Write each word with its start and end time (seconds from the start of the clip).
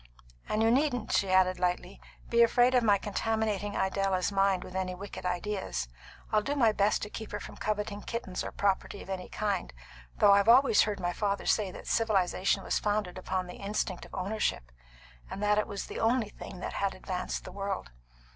And 0.49 0.63
you 0.63 0.71
needn't," 0.71 1.11
she 1.11 1.29
added 1.29 1.59
lightly, 1.59 2.01
"be 2.27 2.41
afraid 2.41 2.73
of 2.73 2.81
my 2.83 2.97
contaminating 2.97 3.75
Idella's 3.77 4.31
mind 4.31 4.63
with 4.63 4.75
any 4.75 4.95
wicked 4.95 5.27
ideas. 5.27 5.87
I'll 6.31 6.41
do 6.41 6.55
my 6.55 6.71
best 6.71 7.03
to 7.03 7.09
keep 7.11 7.31
her 7.31 7.39
from 7.39 7.55
coveting 7.55 8.01
kittens 8.01 8.43
or 8.43 8.51
property 8.51 9.03
of 9.03 9.11
any 9.11 9.29
kind; 9.29 9.71
though 10.17 10.31
I've 10.31 10.49
always 10.49 10.81
heard 10.81 10.99
my 10.99 11.13
father 11.13 11.45
say 11.45 11.69
that 11.73 11.85
civilisation 11.85 12.63
was 12.63 12.79
founded 12.79 13.19
upon 13.19 13.45
the 13.45 13.57
instinct 13.61 14.03
of 14.07 14.15
ownership, 14.15 14.71
and 15.29 15.43
that 15.43 15.59
it 15.59 15.67
was 15.67 15.85
the 15.85 15.99
only 15.99 16.29
thing 16.29 16.61
that 16.61 16.73
had 16.73 16.95
advanced 16.95 17.43
the 17.43 17.51
world. 17.51 17.91